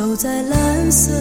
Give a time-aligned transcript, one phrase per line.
[0.00, 1.12] 走在蓝色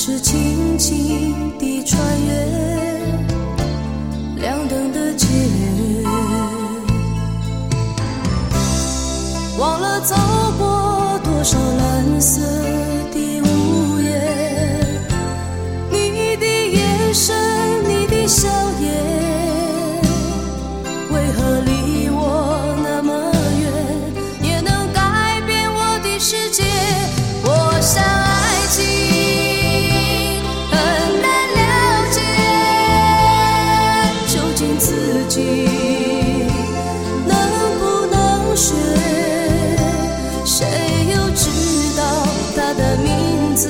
[0.00, 2.32] 是轻轻地穿越
[4.36, 5.26] 亮灯的街，
[9.58, 10.14] 忘了走
[10.56, 12.40] 过多少蓝色
[13.12, 13.47] 的。
[34.78, 34.92] 自
[35.28, 35.40] 己
[37.26, 37.36] 能
[37.80, 38.76] 不能睡
[40.44, 40.66] 谁
[41.12, 41.50] 又知
[41.96, 42.00] 道
[42.54, 43.68] 他的名字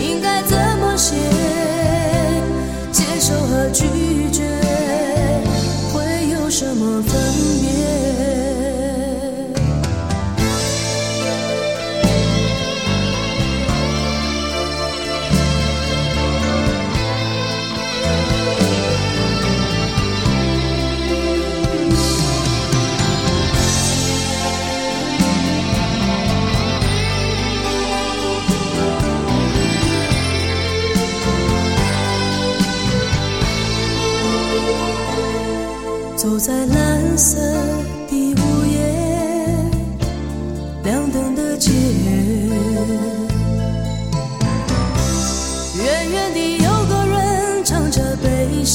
[0.00, 1.14] 应该怎么写？
[2.90, 3.84] 接受和拒
[4.32, 4.42] 绝
[5.92, 7.12] 会有什么分
[7.60, 8.05] 别？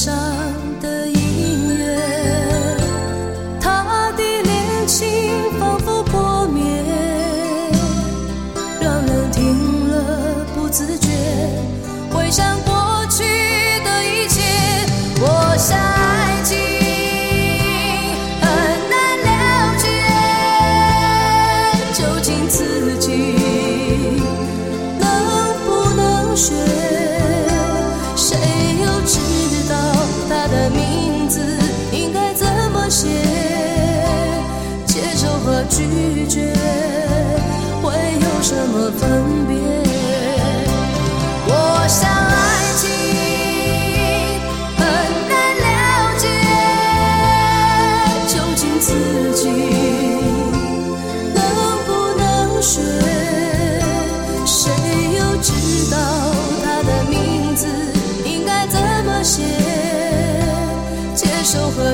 [0.04, 0.31] sun.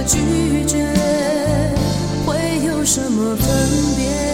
[0.06, 0.92] 拒绝
[2.26, 3.47] 会有什么分
[3.97, 4.28] 别？